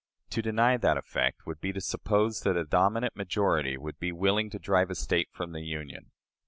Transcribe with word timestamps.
To 0.31 0.41
deny 0.41 0.77
that 0.77 0.97
effect 0.97 1.45
would 1.45 1.61
be 1.61 1.71
to 1.73 1.79
suppose 1.79 2.41
that 2.41 2.57
a 2.57 2.63
dominant 2.65 3.15
majority 3.15 3.77
would 3.77 3.99
be 3.99 4.11
willing 4.11 4.49
to 4.49 4.57
drive 4.57 4.89
a 4.89 4.95
State 4.95 5.29
from 5.31 5.51
the 5.51 5.61
Union. 5.61 6.09